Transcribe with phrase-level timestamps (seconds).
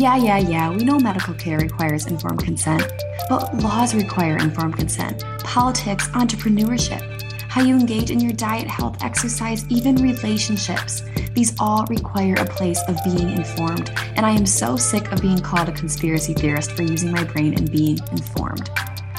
[0.00, 2.90] Yeah, yeah, yeah, we know medical care requires informed consent,
[3.28, 5.22] but laws require informed consent.
[5.44, 7.02] Politics, entrepreneurship,
[7.50, 11.02] how you engage in your diet, health, exercise, even relationships.
[11.34, 15.40] These all require a place of being informed, and I am so sick of being
[15.40, 18.70] called a conspiracy theorist for using my brain and being informed.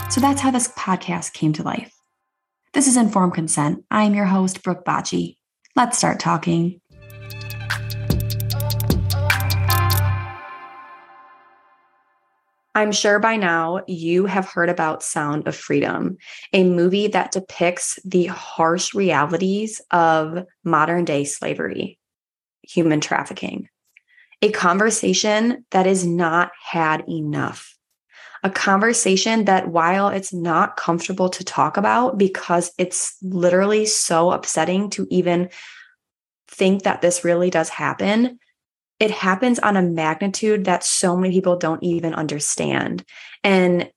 [0.09, 1.93] So that's how this podcast came to life.
[2.73, 3.85] This is Informed Consent.
[3.91, 5.37] I am your host, Brooke Bacci.
[5.75, 6.80] Let's start talking.
[12.73, 16.17] I'm sure by now you have heard about Sound of Freedom,
[16.53, 21.99] a movie that depicts the harsh realities of modern day slavery,
[22.61, 23.67] human trafficking,
[24.41, 27.75] a conversation that is not had enough.
[28.43, 34.89] A conversation that, while it's not comfortable to talk about because it's literally so upsetting
[34.91, 35.49] to even
[36.47, 38.39] think that this really does happen,
[39.01, 43.03] it happens on a magnitude that so many people don't even understand.
[43.43, 43.89] And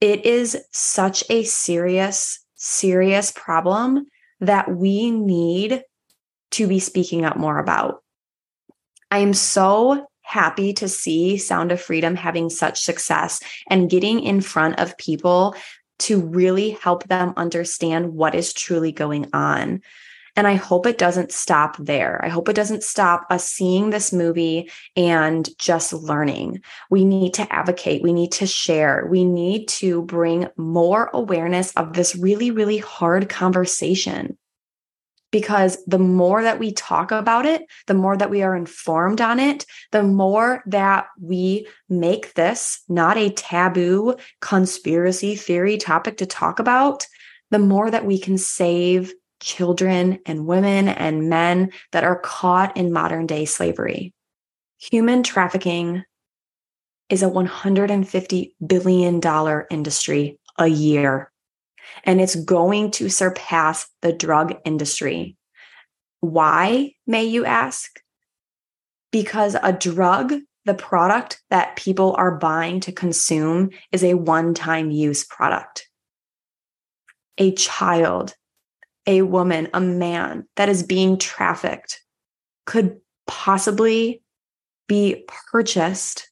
[0.00, 4.06] it is such a serious, serious problem
[4.38, 5.82] that we need
[6.52, 8.04] to be speaking up more about.
[9.10, 14.40] I am so happy to see Sound of Freedom having such success and getting in
[14.40, 15.56] front of people
[15.98, 19.82] to really help them understand what is truly going on.
[20.34, 22.18] And I hope it doesn't stop there.
[22.24, 26.62] I hope it doesn't stop us seeing this movie and just learning.
[26.88, 28.02] We need to advocate.
[28.02, 29.06] We need to share.
[29.10, 34.38] We need to bring more awareness of this really, really hard conversation.
[35.30, 39.38] Because the more that we talk about it, the more that we are informed on
[39.38, 46.58] it, the more that we make this not a taboo conspiracy theory topic to talk
[46.58, 47.06] about,
[47.50, 52.92] the more that we can save children and women and men that are caught in
[52.92, 54.14] modern day slavery.
[54.78, 56.04] Human trafficking
[57.10, 59.20] is a $150 billion
[59.70, 61.30] industry a year,
[62.04, 65.36] and it's going to surpass the drug industry.
[66.20, 68.00] Why, may you ask?
[69.10, 70.34] Because a drug,
[70.64, 75.88] the product that people are buying to consume, is a one time use product.
[77.38, 78.34] A child
[79.06, 82.00] a woman, a man that is being trafficked
[82.66, 84.22] could possibly
[84.86, 86.30] be purchased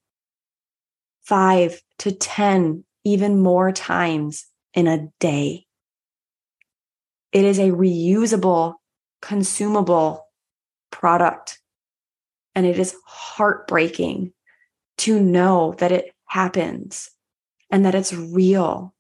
[1.23, 5.67] five to 10, even more times in a day.
[7.33, 8.75] It is a reusable,
[9.23, 10.27] consumable
[10.91, 11.59] product.
[12.55, 14.33] And it is heartbreaking
[14.99, 17.11] to know that it happens
[17.71, 18.95] and that it's real.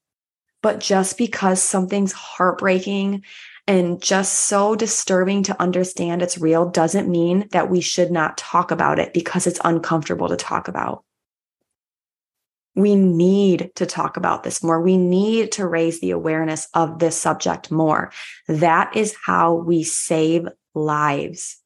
[0.62, 3.24] But just because something's heartbreaking
[3.66, 8.70] and just so disturbing to understand it's real doesn't mean that we should not talk
[8.70, 11.04] about it because it's uncomfortable to talk about.
[12.74, 14.80] We need to talk about this more.
[14.80, 18.12] We need to raise the awareness of this subject more.
[18.48, 21.58] That is how we save lives.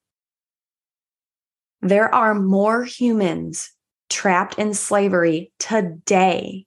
[1.82, 3.71] There are more humans
[4.09, 6.66] trapped in slavery today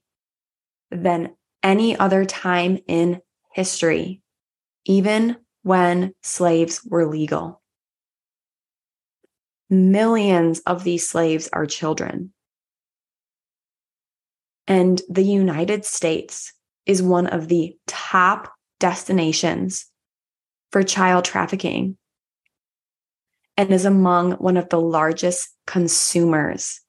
[0.90, 3.20] than any other time in
[3.52, 4.22] history
[4.84, 7.60] even when slaves were legal.
[9.70, 12.32] Millions of these slaves are children.
[14.66, 16.52] And the United States
[16.86, 19.86] is one of the top destinations
[20.72, 21.96] for child trafficking
[23.56, 26.80] and is among one of the largest consumers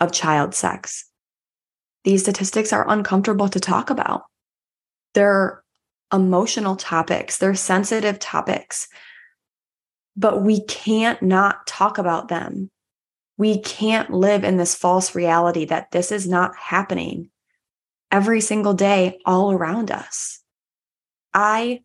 [0.00, 1.10] of child sex.
[2.04, 4.22] These statistics are uncomfortable to talk about.
[5.14, 5.62] They're
[6.12, 8.88] emotional topics, they're sensitive topics,
[10.16, 12.70] but we can't not talk about them.
[13.38, 17.30] We can't live in this false reality that this is not happening
[18.10, 20.40] every single day all around us.
[21.34, 21.80] I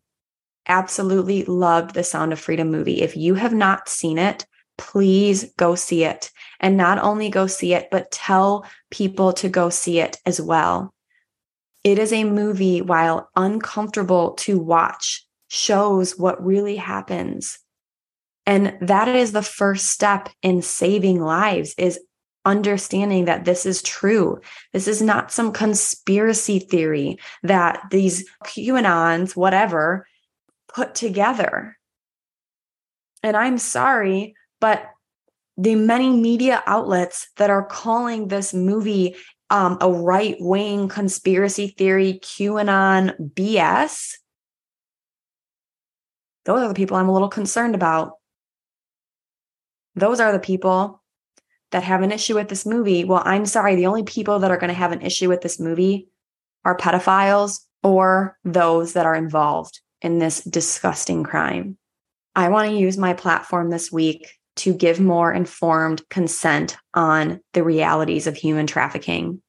[0.66, 3.02] absolutely loved the Sound of Freedom movie.
[3.02, 4.46] If you have not seen it,
[4.78, 6.30] please go see it.
[6.60, 10.94] And not only go see it, but tell people to go see it as well.
[11.84, 17.58] It is a movie, while uncomfortable to watch, shows what really happens.
[18.46, 22.00] And that is the first step in saving lives is
[22.44, 24.40] understanding that this is true.
[24.72, 30.06] This is not some conspiracy theory that these QAnons, whatever,
[30.72, 31.76] put together.
[33.22, 34.90] And I'm sorry, but
[35.56, 39.14] the many media outlets that are calling this movie
[39.52, 44.14] um, a right wing conspiracy theory, QAnon BS,
[46.46, 48.14] those are the people I'm a little concerned about.
[49.94, 51.02] Those are the people
[51.70, 54.56] that have an issue with this movie, well, I'm sorry, the only people that are
[54.56, 56.08] going to have an issue with this movie
[56.64, 61.76] are pedophiles or those that are involved in this disgusting crime.
[62.34, 67.62] I want to use my platform this week to give more informed consent on the
[67.62, 69.40] realities of human trafficking.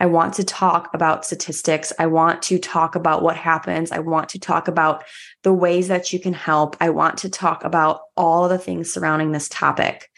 [0.00, 1.92] I want to talk about statistics.
[1.98, 3.92] I want to talk about what happens.
[3.92, 5.04] I want to talk about
[5.44, 6.76] the ways that you can help.
[6.80, 10.10] I want to talk about all the things surrounding this topic.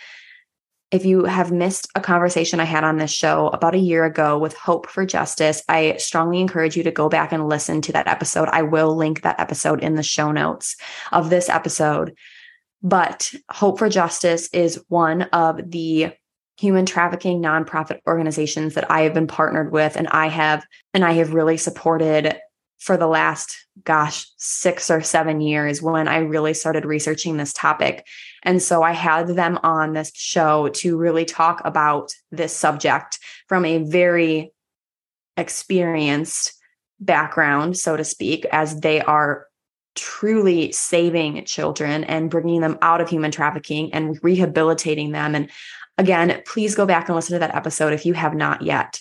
[0.90, 4.38] If you have missed a conversation I had on this show about a year ago
[4.38, 8.06] with Hope for Justice, I strongly encourage you to go back and listen to that
[8.06, 8.48] episode.
[8.48, 10.76] I will link that episode in the show notes
[11.12, 12.16] of this episode.
[12.82, 16.12] But Hope for Justice is one of the
[16.58, 20.64] human trafficking nonprofit organizations that I have been partnered with and I have
[20.94, 22.34] and I have really supported
[22.78, 28.06] for the last gosh 6 or 7 years when I really started researching this topic.
[28.42, 33.18] And so I had them on this show to really talk about this subject
[33.48, 34.52] from a very
[35.36, 36.52] experienced
[36.98, 39.46] background so to speak as they are
[39.96, 45.50] truly saving children and bringing them out of human trafficking and rehabilitating them and
[45.98, 49.00] Again, please go back and listen to that episode if you have not yet.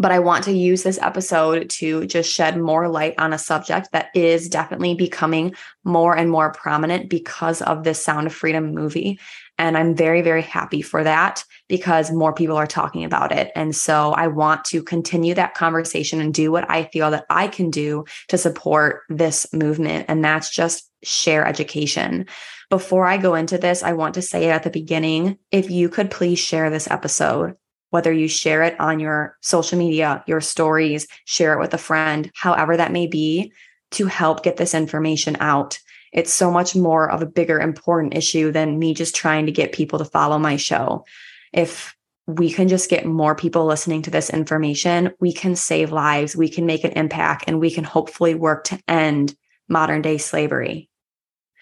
[0.00, 3.90] But I want to use this episode to just shed more light on a subject
[3.92, 9.18] that is definitely becoming more and more prominent because of this Sound of Freedom movie.
[9.58, 13.50] And I'm very, very happy for that because more people are talking about it.
[13.54, 17.48] And so I want to continue that conversation and do what I feel that I
[17.48, 20.06] can do to support this movement.
[20.08, 22.26] And that's just share education.
[22.70, 26.10] Before I go into this, I want to say at the beginning if you could
[26.10, 27.56] please share this episode,
[27.90, 32.30] whether you share it on your social media, your stories, share it with a friend,
[32.34, 33.52] however that may be,
[33.92, 35.78] to help get this information out.
[36.12, 39.72] It's so much more of a bigger, important issue than me just trying to get
[39.72, 41.04] people to follow my show.
[41.52, 41.94] If
[42.26, 46.48] we can just get more people listening to this information, we can save lives, we
[46.48, 49.34] can make an impact, and we can hopefully work to end
[49.68, 50.88] modern day slavery.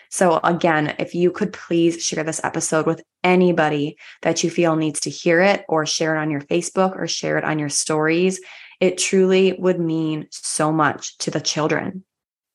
[0.08, 5.00] So, again, if you could please share this episode with anybody that you feel needs
[5.00, 8.40] to hear it, or share it on your Facebook or share it on your stories,
[8.80, 12.04] it truly would mean so much to the children,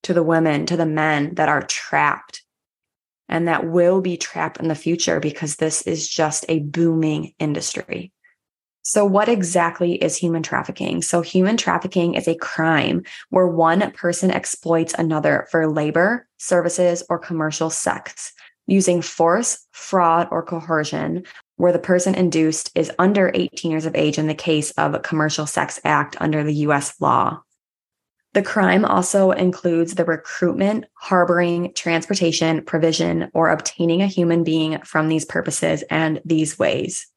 [0.04, 2.44] to the women, to the men that are trapped
[3.30, 8.12] and that will be trapped in the future because this is just a booming industry.
[8.84, 11.02] So, what exactly is human trafficking?
[11.02, 17.20] So, human trafficking is a crime where one person exploits another for labor, services, or
[17.20, 18.34] commercial sex
[18.68, 21.24] using force, fraud, or coercion,
[21.58, 25.00] where the person induced is under 18 years of age in the case of a
[25.00, 27.42] commercial sex act under the US law.
[28.34, 35.10] The crime also includes the recruitment, harboring, transportation, provision, or obtaining a human being from
[35.10, 37.08] these purposes and these ways.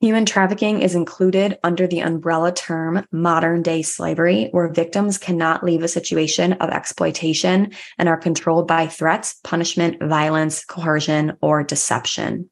[0.00, 5.82] Human trafficking is included under the umbrella term modern day slavery, where victims cannot leave
[5.82, 12.50] a situation of exploitation and are controlled by threats, punishment, violence, coercion, or deception.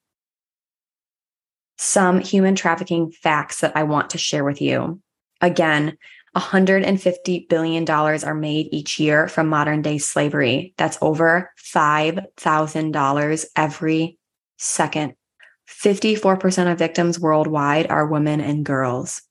[1.77, 5.01] Some human trafficking facts that I want to share with you.
[5.41, 5.97] Again,
[6.37, 10.75] $150 billion are made each year from modern day slavery.
[10.77, 14.19] That's over $5,000 every
[14.59, 15.15] second
[15.71, 19.23] 54% of victims worldwide are women and girls.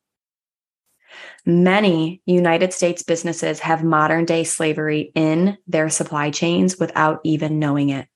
[1.45, 7.89] Many United States businesses have modern day slavery in their supply chains without even knowing
[7.89, 8.07] it.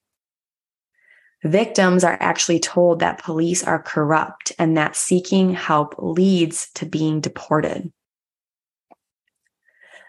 [1.43, 7.19] Victims are actually told that police are corrupt and that seeking help leads to being
[7.19, 7.91] deported.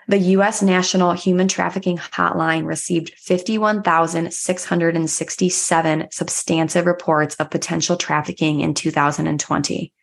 [0.06, 0.60] The U.S.
[0.60, 9.94] National Human Trafficking Hotline received 51,667 substantive reports of potential trafficking in 2020.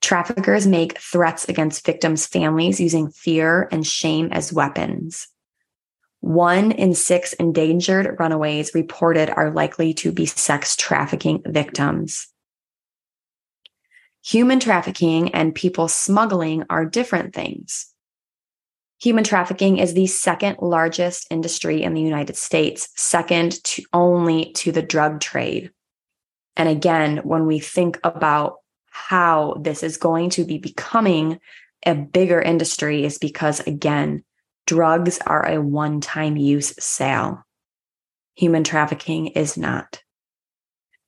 [0.00, 5.28] Traffickers make threats against victims' families using fear and shame as weapons.
[6.20, 12.28] One in six endangered runaways reported are likely to be sex trafficking victims.
[14.22, 17.89] Human trafficking and people smuggling are different things.
[19.00, 24.72] Human trafficking is the second largest industry in the United States, second to only to
[24.72, 25.70] the drug trade.
[26.54, 28.56] And again, when we think about
[28.90, 31.40] how this is going to be becoming
[31.86, 34.22] a bigger industry, is because again,
[34.66, 37.42] drugs are a one time use sale.
[38.34, 40.02] Human trafficking is not.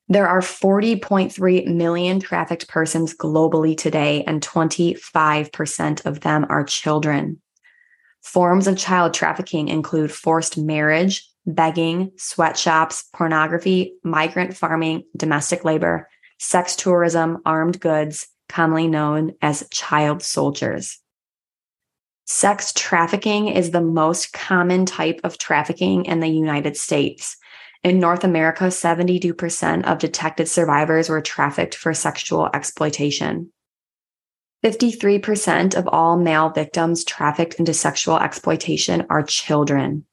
[0.07, 7.39] There are 40.3 million trafficked persons globally today, and 25% of them are children.
[8.23, 16.75] Forms of child trafficking include forced marriage, begging, sweatshops, pornography, migrant farming, domestic labor, sex
[16.75, 20.99] tourism, armed goods, commonly known as child soldiers.
[22.25, 27.35] Sex trafficking is the most common type of trafficking in the United States.
[27.83, 33.51] In North America, 72% of detected survivors were trafficked for sexual exploitation.
[34.63, 40.05] 53% of all male victims trafficked into sexual exploitation are children.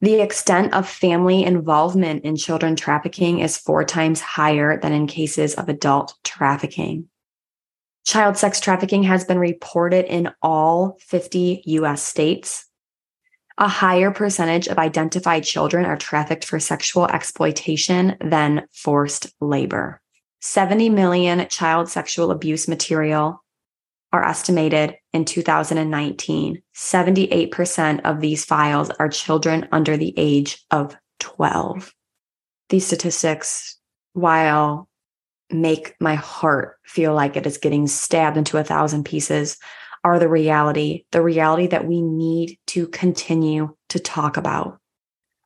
[0.00, 5.54] The extent of family involvement in children trafficking is four times higher than in cases
[5.54, 7.08] of adult trafficking.
[8.04, 12.66] Child sex trafficking has been reported in all 50 US states.
[13.56, 20.02] A higher percentage of identified children are trafficked for sexual exploitation than forced labor.
[20.44, 23.42] 70 million child sexual abuse material
[24.12, 26.62] are estimated in 2019.
[26.76, 31.94] 78% of these files are children under the age of 12.
[32.68, 33.78] These statistics,
[34.12, 34.86] while
[35.50, 39.56] make my heart feel like it is getting stabbed into a thousand pieces,
[40.04, 44.78] are the reality, the reality that we need to continue to talk about.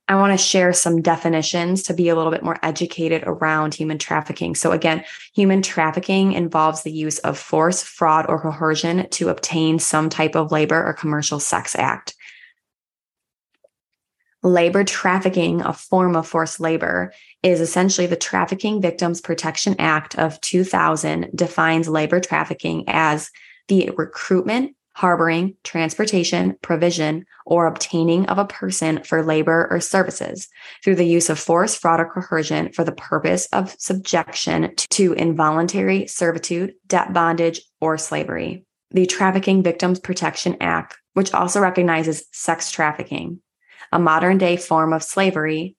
[0.08, 3.98] I want to share some definitions to be a little bit more educated around human
[3.98, 4.54] trafficking.
[4.54, 10.08] So, again, human trafficking involves the use of force, fraud, or coercion to obtain some
[10.08, 12.14] type of labor or commercial sex act.
[14.42, 17.12] Labor trafficking, a form of forced labor,
[17.42, 23.30] is essentially the Trafficking Victims Protection Act of 2000 defines labor trafficking as
[23.66, 30.48] the recruitment, harboring, transportation, provision, or obtaining of a person for labor or services
[30.82, 36.08] through the use of force, fraud, or coercion for the purpose of subjection to involuntary
[36.08, 38.64] servitude, debt bondage, or slavery.
[38.90, 43.40] The Trafficking Victims Protection Act, which also recognizes sex trafficking,
[43.92, 45.76] a modern day form of slavery,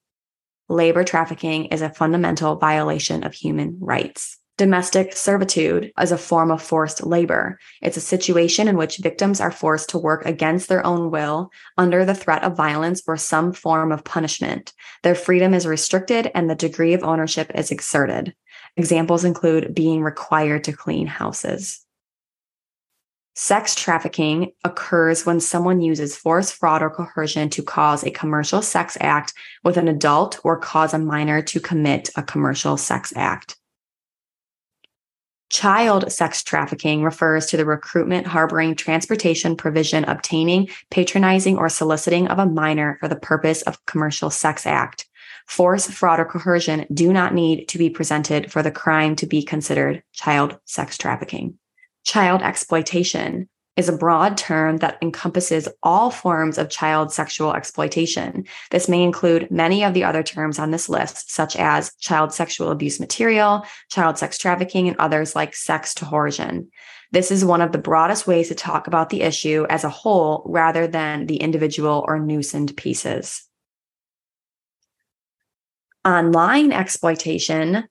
[0.70, 4.39] labor trafficking is a fundamental violation of human rights.
[4.60, 7.58] Domestic servitude is a form of forced labor.
[7.82, 12.04] It's a situation in which victims are forced to work against their own will under
[12.04, 14.74] the threat of violence or some form of punishment.
[15.02, 18.36] Their freedom is restricted and the degree of ownership is exerted.
[18.76, 21.86] Examples include being required to clean houses.
[23.36, 28.98] Sex trafficking occurs when someone uses force, fraud, or coercion to cause a commercial sex
[29.00, 33.56] act with an adult or cause a minor to commit a commercial sex act.
[35.50, 42.38] Child sex trafficking refers to the recruitment, harboring, transportation, provision, obtaining, patronizing, or soliciting of
[42.38, 45.08] a minor for the purpose of commercial sex act.
[45.48, 49.42] Force, fraud, or coercion do not need to be presented for the crime to be
[49.42, 51.58] considered child sex trafficking.
[52.06, 53.50] Child exploitation
[53.80, 58.46] is a broad term that encompasses all forms of child sexual exploitation.
[58.72, 62.72] This may include many of the other terms on this list, such as child sexual
[62.72, 66.70] abuse material, child sex trafficking, and others like sex coercion.
[67.14, 70.44] This is one of the broadest ways to talk about the issue as a whole
[70.46, 73.48] rather than the individual or nuisance pieces.
[76.04, 77.88] Online exploitation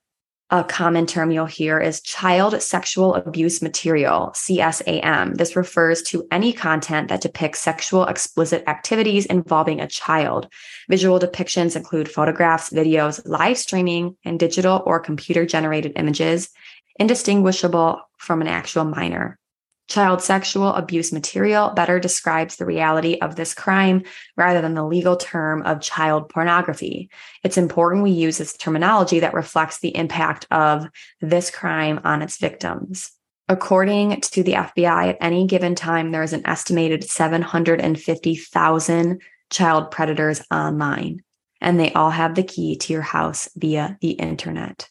[0.51, 5.37] a common term you'll hear is child sexual abuse material, CSAM.
[5.37, 10.47] This refers to any content that depicts sexual explicit activities involving a child.
[10.89, 16.49] Visual depictions include photographs, videos, live streaming, and digital or computer generated images,
[16.99, 19.38] indistinguishable from an actual minor.
[19.89, 24.03] Child sexual abuse material better describes the reality of this crime
[24.37, 27.09] rather than the legal term of child pornography.
[27.43, 30.87] It's important we use this terminology that reflects the impact of
[31.21, 33.11] this crime on its victims.
[33.47, 40.43] According to the FBI, at any given time, there is an estimated 750,000 child predators
[40.51, 41.23] online,
[41.59, 44.87] and they all have the key to your house via the internet.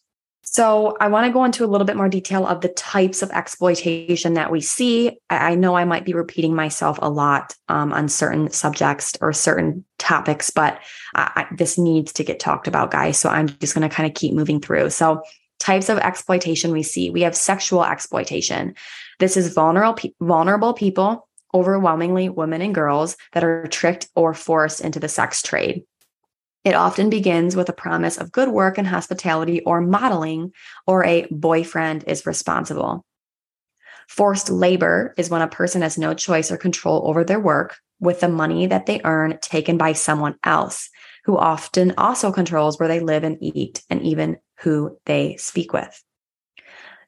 [0.51, 3.31] So I want to go into a little bit more detail of the types of
[3.31, 5.19] exploitation that we see.
[5.29, 9.85] I know I might be repeating myself a lot um, on certain subjects or certain
[9.99, 10.81] topics, but
[11.15, 13.19] I, this needs to get talked about, guys.
[13.19, 14.89] So I'm just going to kind of keep moving through.
[14.89, 15.23] So
[15.59, 17.11] types of exploitation we see.
[17.11, 18.75] We have sexual exploitation.
[19.19, 24.99] This is vulnerable vulnerable people, overwhelmingly women and girls that are tricked or forced into
[24.99, 25.85] the sex trade.
[26.65, 30.53] It often begins with a promise of good work and hospitality or modeling,
[30.87, 33.05] or a boyfriend is responsible.
[34.09, 38.21] Forced labor is when a person has no choice or control over their work, with
[38.21, 40.89] the money that they earn taken by someone else,
[41.25, 46.03] who often also controls where they live and eat, and even who they speak with.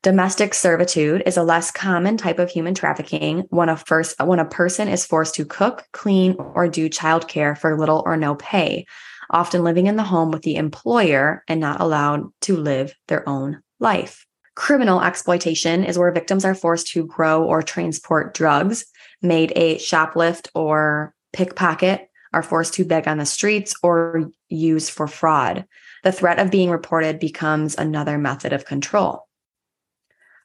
[0.03, 4.47] Domestic servitude is a less common type of human trafficking when a first when a
[4.47, 8.87] person is forced to cook, clean, or do childcare for little or no pay,
[9.31, 13.63] often living in the home with the employer and not allowed to live their own
[13.79, 14.27] life.
[14.57, 18.85] Criminal exploitation is where victims are forced to grow or transport drugs,
[19.23, 25.09] made a shoplift or pickpocket, are forced to beg on the streets, or used for
[25.09, 25.65] fraud.
[26.05, 29.29] The threat of being reported becomes another method of control.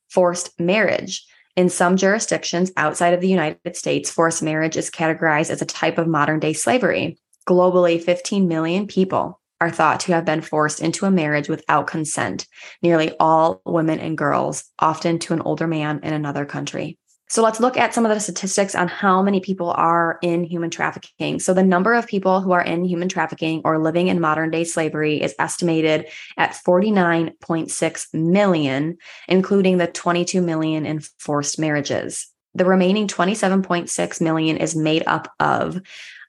[0.10, 1.26] Forced marriage.
[1.56, 5.98] In some jurisdictions outside of the United States, forced marriage is categorized as a type
[5.98, 7.18] of modern day slavery.
[7.48, 12.48] Globally, 15 million people are thought to have been forced into a marriage without consent,
[12.82, 16.98] nearly all women and girls, often to an older man in another country.
[17.28, 20.70] So let's look at some of the statistics on how many people are in human
[20.70, 21.40] trafficking.
[21.40, 24.64] So the number of people who are in human trafficking or living in modern day
[24.64, 28.98] slavery is estimated at 49.6 million,
[29.28, 32.28] including the 22 million in forced marriages.
[32.54, 35.82] The remaining 27.6 million is made up of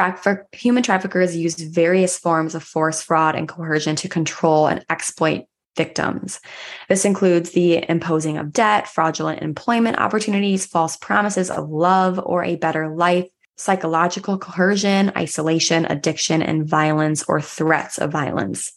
[0.52, 5.44] human traffickers use various forms of force, fraud, and coercion to control and exploit
[5.78, 6.40] victims.
[6.88, 12.56] This includes the imposing of debt, fraudulent employment opportunities, false promises of love or a
[12.56, 13.28] better life,
[13.58, 18.72] psychological coercion, isolation, addiction, and violence or threats of violence.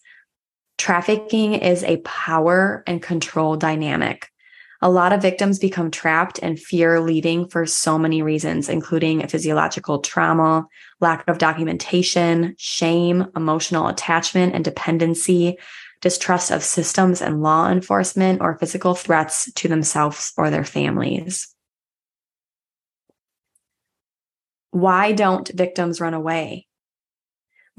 [0.76, 4.28] Trafficking is a power and control dynamic.
[4.84, 10.00] A lot of victims become trapped and fear leaving for so many reasons, including physiological
[10.00, 10.66] trauma,
[11.00, 15.56] lack of documentation, shame, emotional attachment and dependency,
[16.00, 21.54] distrust of systems and law enforcement, or physical threats to themselves or their families.
[24.72, 26.66] Why don't victims run away?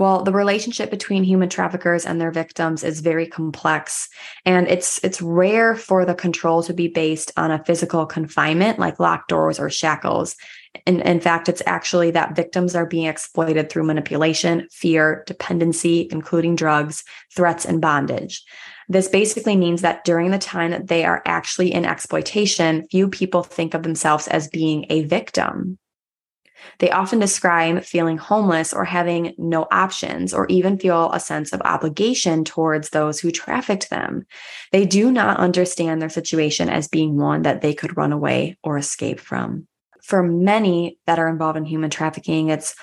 [0.04, 4.10] Well, the relationship between human traffickers and their victims is very complex
[4.46, 9.00] and it's it's rare for the control to be based on a physical confinement like
[9.00, 10.36] locked doors or shackles.
[10.86, 16.58] In, in fact, it's actually that victims are being exploited through manipulation, fear, dependency, including
[16.58, 18.44] drugs, threats, and bondage.
[18.90, 23.42] This basically means that during the time that they are actually in exploitation, few people
[23.42, 25.78] think of themselves as being a victim.
[26.80, 31.62] They often describe feeling homeless or having no options, or even feel a sense of
[31.62, 34.26] obligation towards those who trafficked them.
[34.72, 38.78] They do not understand their situation as being one that they could run away or
[38.78, 39.68] escape from.
[40.02, 42.76] For many that are involved in human trafficking, it's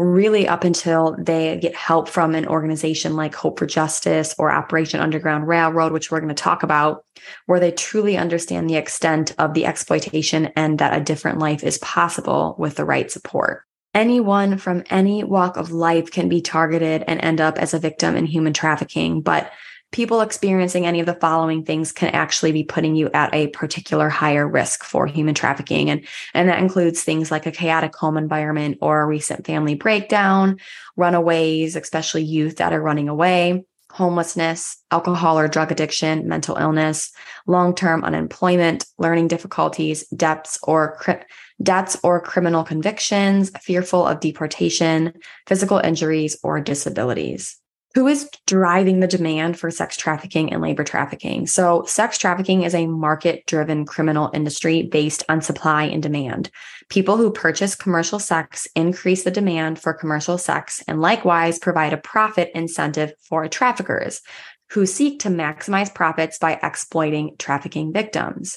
[0.00, 4.98] really up until they get help from an organization like Hope for Justice or Operation
[4.98, 7.04] Underground Railroad, which we're going to talk about,
[7.44, 11.76] where they truly understand the extent of the exploitation and that a different life is
[11.78, 13.64] possible with the right support.
[13.92, 18.16] Anyone from any walk of life can be targeted and end up as a victim
[18.16, 19.52] in human trafficking, but
[19.92, 24.08] people experiencing any of the following things can actually be putting you at a particular
[24.08, 25.90] higher risk for human trafficking.
[25.90, 30.58] And, and that includes things like a chaotic home environment or a recent family breakdown,
[30.96, 37.10] runaways, especially youth that are running away, homelessness, alcohol or drug addiction, mental illness,
[37.48, 41.24] long-term unemployment, learning difficulties, debts or cri-
[41.60, 45.12] debts or criminal convictions, fearful of deportation,
[45.48, 47.59] physical injuries or disabilities
[47.94, 51.46] who is driving the demand for sex trafficking and labor trafficking.
[51.46, 56.50] So, sex trafficking is a market driven criminal industry based on supply and demand.
[56.88, 61.98] People who purchase commercial sex increase the demand for commercial sex and likewise provide a
[61.98, 64.22] profit incentive for traffickers
[64.70, 68.56] who seek to maximize profits by exploiting trafficking victims.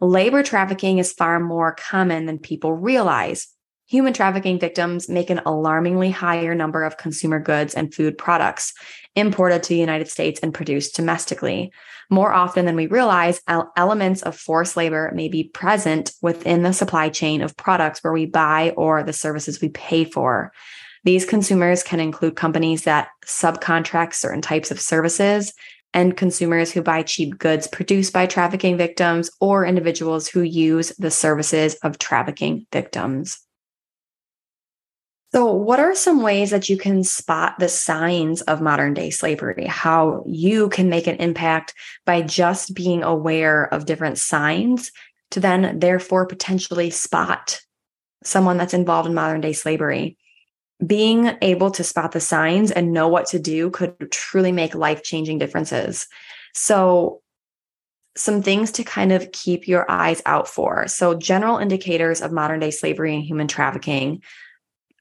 [0.00, 3.53] Labor trafficking is far more common than people realize
[3.86, 8.72] Human trafficking victims make an alarmingly higher number of consumer goods and food products
[9.14, 11.70] imported to the United States and produced domestically.
[12.10, 13.40] More often than we realize,
[13.76, 18.26] elements of forced labor may be present within the supply chain of products where we
[18.26, 20.52] buy or the services we pay for.
[21.04, 25.52] These consumers can include companies that subcontract certain types of services
[25.92, 31.10] and consumers who buy cheap goods produced by trafficking victims or individuals who use the
[31.10, 33.43] services of trafficking victims.
[35.34, 39.66] So, what are some ways that you can spot the signs of modern day slavery?
[39.66, 41.74] How you can make an impact
[42.06, 44.92] by just being aware of different signs
[45.32, 47.60] to then, therefore, potentially spot
[48.22, 50.16] someone that's involved in modern day slavery?
[50.86, 55.02] Being able to spot the signs and know what to do could truly make life
[55.02, 56.06] changing differences.
[56.54, 57.22] So,
[58.16, 60.86] some things to kind of keep your eyes out for.
[60.86, 64.22] So, general indicators of modern day slavery and human trafficking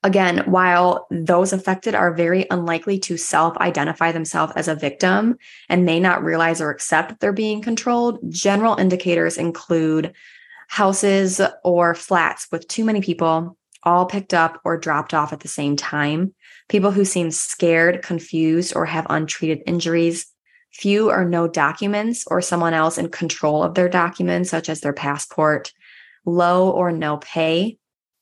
[0.05, 5.37] Again, while those affected are very unlikely to self identify themselves as a victim
[5.69, 10.13] and may not realize or accept that they're being controlled, general indicators include
[10.67, 15.47] houses or flats with too many people all picked up or dropped off at the
[15.47, 16.33] same time,
[16.69, 20.25] people who seem scared, confused, or have untreated injuries,
[20.71, 24.93] few or no documents or someone else in control of their documents, such as their
[24.93, 25.71] passport,
[26.25, 27.77] low or no pay,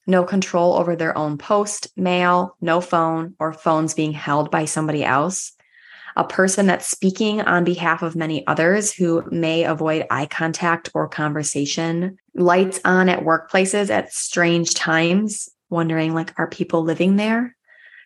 [0.08, 5.04] no control over their own post, mail, no phone, or phones being held by somebody
[5.04, 5.54] else.
[6.16, 11.08] A person that's speaking on behalf of many others who may avoid eye contact or
[11.08, 12.18] conversation.
[12.36, 17.56] Lights on at workplaces at strange times, wondering, like, are people living there?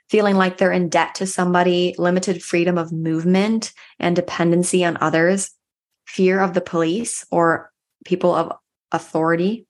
[0.09, 5.49] Feeling like they're in debt to somebody, limited freedom of movement and dependency on others,
[6.05, 7.71] fear of the police or
[8.05, 8.51] people of
[8.91, 9.65] authority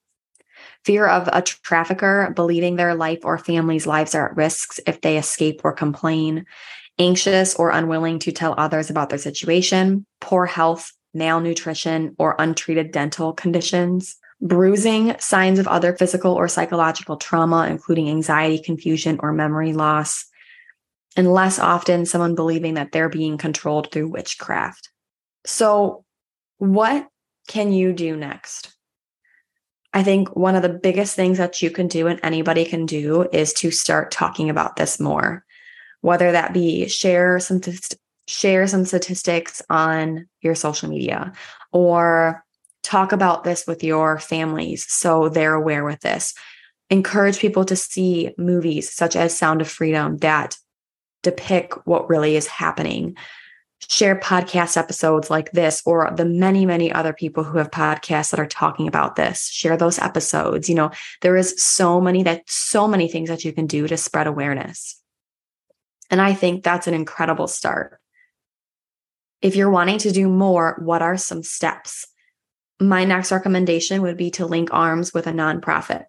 [0.86, 5.18] fear of a trafficker believing their life or family's lives are at risk if they
[5.18, 6.46] escape or complain,
[6.96, 13.32] anxious or unwilling to tell others about their situation, poor health, malnutrition, or untreated dental
[13.32, 14.16] conditions.
[14.40, 20.26] Bruising, signs of other physical or psychological trauma, including anxiety, confusion, or memory loss.
[21.16, 24.90] And less often, someone believing that they're being controlled through witchcraft.
[25.46, 26.04] So,
[26.58, 27.08] what
[27.48, 28.75] can you do next?
[29.96, 33.26] I think one of the biggest things that you can do and anybody can do
[33.32, 35.42] is to start talking about this more.
[36.02, 37.62] Whether that be share some
[38.28, 41.32] share some statistics on your social media
[41.72, 42.44] or
[42.82, 46.34] talk about this with your families so they're aware with this.
[46.90, 50.58] Encourage people to see movies such as Sound of Freedom that
[51.22, 53.16] depict what really is happening
[53.88, 58.40] share podcast episodes like this or the many many other people who have podcasts that
[58.40, 59.48] are talking about this.
[59.48, 60.68] Share those episodes.
[60.68, 60.90] You know
[61.22, 65.00] there is so many that so many things that you can do to spread awareness.
[66.10, 68.00] And i think that's an incredible start.
[69.42, 72.06] If you're wanting to do more what are some steps?
[72.80, 76.06] My next recommendation would be to link arms with a nonprofit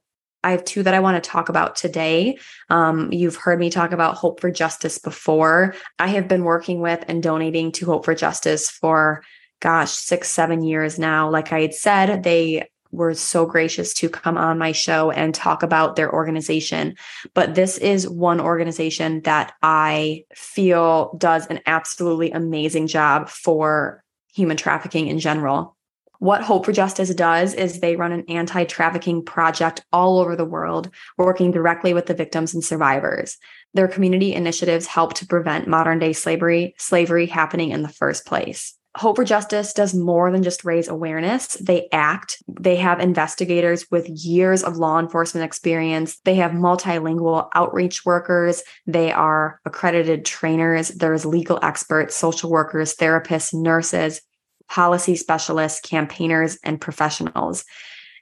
[0.47, 2.37] I have two that I want to talk about today.
[2.69, 5.75] Um, you've heard me talk about Hope for Justice before.
[5.99, 9.25] I have been working with and donating to Hope for Justice for,
[9.59, 11.29] gosh, six, seven years now.
[11.29, 15.63] Like I had said, they were so gracious to come on my show and talk
[15.63, 16.95] about their organization.
[17.33, 24.01] But this is one organization that I feel does an absolutely amazing job for
[24.33, 25.76] human trafficking in general.
[26.19, 30.45] What Hope for Justice does is they run an anti trafficking project all over the
[30.45, 33.37] world, working directly with the victims and survivors.
[33.73, 38.77] Their community initiatives help to prevent modern day slavery, slavery happening in the first place.
[38.97, 41.53] Hope for Justice does more than just raise awareness.
[41.61, 42.41] They act.
[42.47, 46.17] They have investigators with years of law enforcement experience.
[46.25, 48.63] They have multilingual outreach workers.
[48.87, 50.87] They are accredited trainers.
[50.87, 54.21] There's legal experts, social workers, therapists, nurses,
[54.69, 57.65] policy specialists, campaigners, and professionals.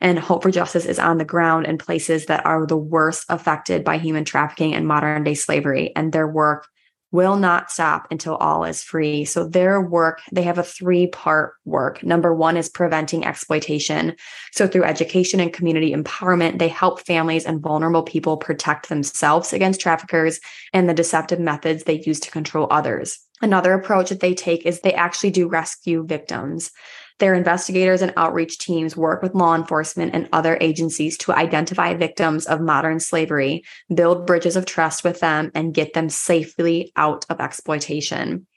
[0.02, 3.84] And Hope for Justice is on the ground in places that are the worst affected
[3.84, 5.94] by human trafficking and modern day slavery.
[5.96, 6.68] And their work
[7.12, 9.24] will not stop until all is free.
[9.24, 12.04] So their work, they have a three part work.
[12.04, 14.16] Number one is preventing exploitation.
[14.52, 19.80] So through education and community empowerment, they help families and vulnerable people protect themselves against
[19.80, 20.42] traffickers
[20.74, 23.25] and the deceptive methods they use to control others.
[23.46, 26.72] Another approach that they take is they actually do rescue victims.
[27.20, 32.48] Their investigators and outreach teams work with law enforcement and other agencies to identify victims
[32.48, 37.40] of modern slavery, build bridges of trust with them, and get them safely out of
[37.40, 38.48] exploitation.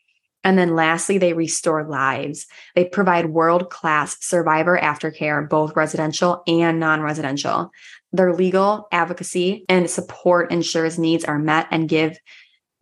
[0.42, 2.46] And then lastly, they restore lives.
[2.74, 7.70] They provide world class survivor aftercare, both residential and non residential.
[8.12, 12.16] Their legal advocacy and support ensures needs are met and give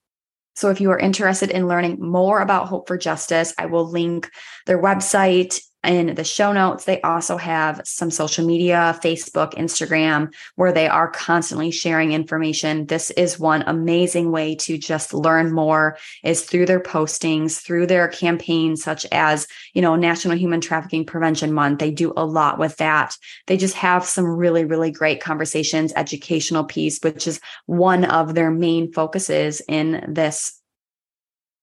[0.54, 4.30] So, if you are interested in learning more about Hope for Justice, I will link
[4.66, 10.72] their website in the show notes, they also have some social media, Facebook, Instagram, where
[10.72, 12.84] they are constantly sharing information.
[12.86, 18.08] This is one amazing way to just learn more is through their postings, through their
[18.08, 21.78] campaigns, such as, you know, National Human Trafficking Prevention Month.
[21.78, 23.16] They do a lot with that.
[23.46, 28.50] They just have some really, really great conversations, educational piece, which is one of their
[28.50, 30.60] main focuses in this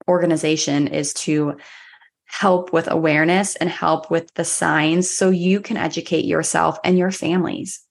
[0.08, 1.58] organization is to
[2.28, 7.12] help with awareness and help with the signs so you can educate yourself and your
[7.12, 7.82] families.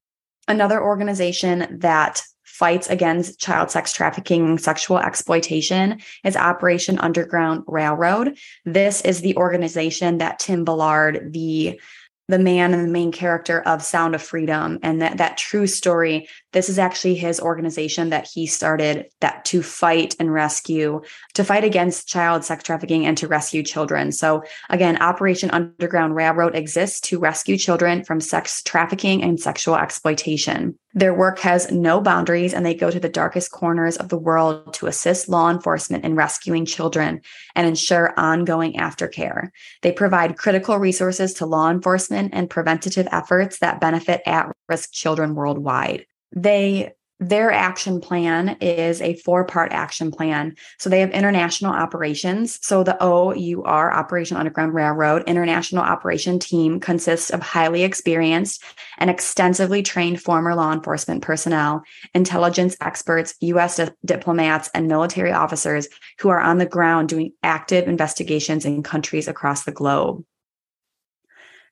[0.46, 8.38] Another organization that fights against child sex trafficking and sexual exploitation is Operation Underground Railroad.
[8.64, 11.78] This is the organization that Tim Ballard, the
[12.28, 16.28] the man and the main character of Sound of Freedom and that that true story.
[16.52, 21.02] This is actually his organization that he started that to fight and rescue,
[21.34, 24.10] to fight against child sex trafficking and to rescue children.
[24.10, 30.78] So again, Operation Underground Railroad exists to rescue children from sex trafficking and sexual exploitation.
[30.94, 34.72] Their work has no boundaries and they go to the darkest corners of the world
[34.74, 37.20] to assist law enforcement in rescuing children
[37.54, 39.50] and ensure ongoing aftercare.
[39.82, 45.34] They provide critical resources to law enforcement and preventative efforts that benefit at risk children
[45.34, 46.06] worldwide.
[46.34, 50.54] They their action plan is a four part action plan.
[50.78, 52.58] So they have international operations.
[52.62, 58.62] So the OUR, Operation Underground Railroad International Operation Team, consists of highly experienced
[58.98, 61.82] and extensively trained former law enforcement personnel,
[62.14, 63.76] intelligence experts, U.S.
[63.76, 69.26] Di- diplomats, and military officers who are on the ground doing active investigations in countries
[69.26, 70.22] across the globe.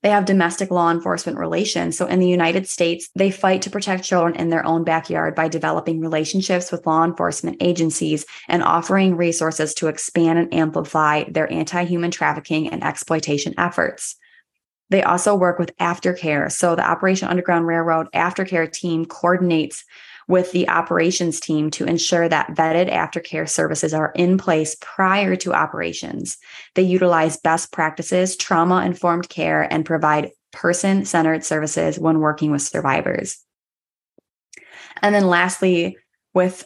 [0.04, 1.96] They have domestic law enforcement relations.
[1.96, 5.48] So in the United States, they fight to protect children in their own backyard by
[5.48, 11.84] developing relationships with law enforcement agencies and offering resources to expand and amplify their anti
[11.84, 14.16] human trafficking and exploitation efforts.
[14.90, 16.50] They also work with aftercare.
[16.52, 19.84] So the Operation Underground Railroad aftercare team coordinates
[20.28, 25.52] with the operations team to ensure that vetted aftercare services are in place prior to
[25.52, 26.38] operations.
[26.74, 32.62] They utilize best practices, trauma informed care, and provide person centered services when working with
[32.62, 33.38] survivors.
[35.02, 35.98] And then lastly,
[36.32, 36.64] with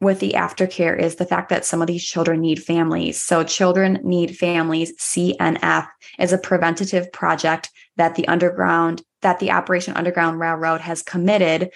[0.00, 3.22] with the aftercare is the fact that some of these children need families.
[3.22, 9.94] So, Children Need Families, CNF, is a preventative project that the underground, that the Operation
[9.94, 11.70] Underground Railroad has committed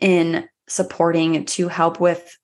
[0.00, 2.36] in supporting to help with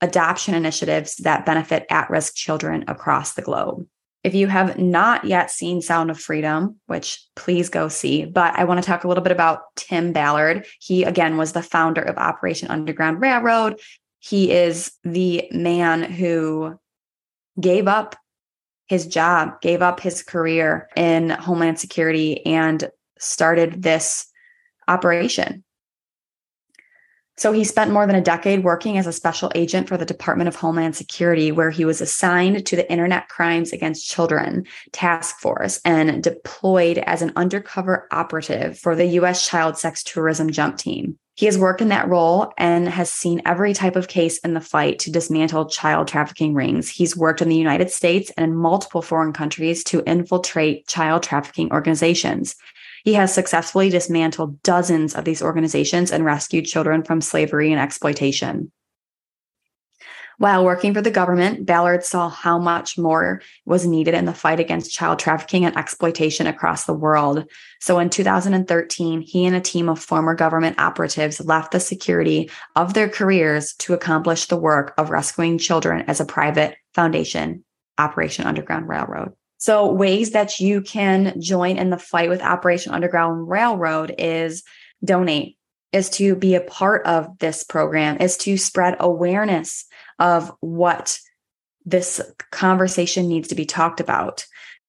[0.00, 3.86] adoption initiatives that benefit at risk children across the globe.
[4.24, 8.64] If you have not yet seen Sound of Freedom, which please go see, but I
[8.64, 10.66] want to talk a little bit about Tim Ballard.
[10.80, 13.80] He, again, was the founder of Operation Underground Railroad.
[14.18, 16.78] He is the man who
[17.60, 18.16] gave up
[18.86, 24.26] his job, gave up his career in Homeland Security, and started this
[24.86, 25.64] operation.
[27.36, 30.48] So he spent more than a decade working as a special agent for the Department
[30.48, 35.80] of Homeland Security, where he was assigned to the Internet Crimes Against Children Task Force
[35.84, 39.46] and deployed as an undercover operative for the U.S.
[39.46, 41.16] Child Sex Tourism Jump Team.
[41.38, 44.60] He has worked in that role and has seen every type of case in the
[44.60, 46.90] fight to dismantle child trafficking rings.
[46.90, 51.70] He's worked in the United States and in multiple foreign countries to infiltrate child trafficking
[51.70, 52.56] organizations.
[53.04, 58.72] He has successfully dismantled dozens of these organizations and rescued children from slavery and exploitation.
[60.38, 64.60] While working for the government, Ballard saw how much more was needed in the fight
[64.60, 67.44] against child trafficking and exploitation across the world.
[67.80, 72.94] So in 2013, he and a team of former government operatives left the security of
[72.94, 77.64] their careers to accomplish the work of rescuing children as a private foundation,
[77.98, 79.32] Operation Underground Railroad.
[79.56, 84.62] So, ways that you can join in the fight with Operation Underground Railroad is
[85.04, 85.56] donate,
[85.92, 89.87] is to be a part of this program, is to spread awareness
[90.18, 91.18] of what
[91.84, 94.46] this conversation needs to be talked about,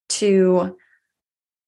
[0.10, 0.76] to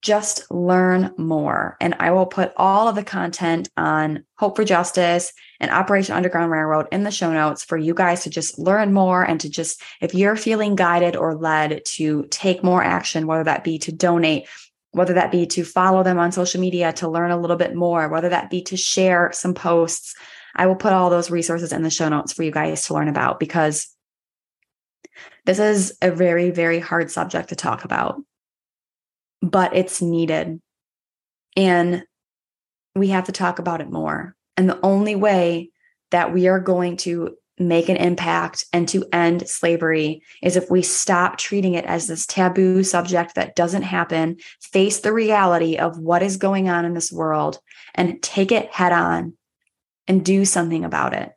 [0.01, 1.77] just learn more.
[1.79, 6.51] And I will put all of the content on Hope for Justice and Operation Underground
[6.51, 9.81] Railroad in the show notes for you guys to just learn more and to just,
[10.01, 14.47] if you're feeling guided or led to take more action, whether that be to donate,
[14.89, 18.09] whether that be to follow them on social media to learn a little bit more,
[18.09, 20.15] whether that be to share some posts.
[20.55, 23.07] I will put all those resources in the show notes for you guys to learn
[23.07, 23.95] about because
[25.45, 28.21] this is a very, very hard subject to talk about,
[29.41, 30.61] but it's needed.
[31.57, 32.03] And
[32.95, 34.35] we have to talk about it more.
[34.57, 35.71] And the only way
[36.11, 40.81] that we are going to make an impact and to end slavery is if we
[40.81, 46.23] stop treating it as this taboo subject that doesn't happen, face the reality of what
[46.23, 47.59] is going on in this world,
[47.95, 49.33] and take it head on
[50.07, 51.31] and do something about it.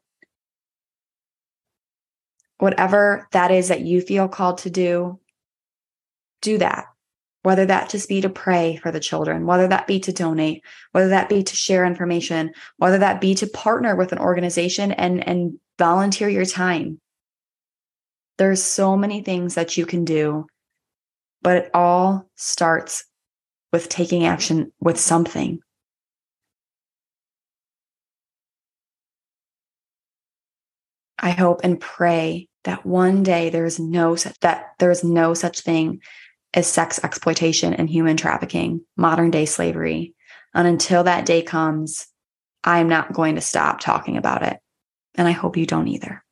[2.59, 5.21] Whatever that is that you feel called to do,
[6.41, 6.87] do that
[7.45, 11.09] whether that just be to pray for the children, whether that be to donate, whether
[11.09, 15.59] that be to share information, whether that be to partner with an organization and, and
[15.79, 16.99] volunteer your time.
[18.39, 20.47] There's so many things that you can do,
[21.43, 23.05] but it all starts
[23.75, 25.61] with taking action with something.
[31.25, 35.33] I hope and pray that one day there is no such that there is no
[35.33, 36.03] such thing
[36.53, 40.15] as sex exploitation and human trafficking, modern day slavery.
[40.53, 42.07] And until that day comes,
[42.63, 44.59] I'm not going to stop talking about it.
[45.15, 46.24] And I hope you don't either.